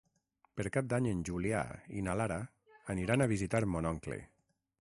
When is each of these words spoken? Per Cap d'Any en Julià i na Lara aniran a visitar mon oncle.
Per 0.59 0.63
Cap 0.77 0.87
d'Any 0.93 1.09
en 1.09 1.19
Julià 1.29 1.61
i 1.99 2.03
na 2.07 2.17
Lara 2.23 2.39
aniran 2.95 3.25
a 3.27 3.31
visitar 3.37 3.65
mon 3.75 3.93
oncle. 3.95 4.23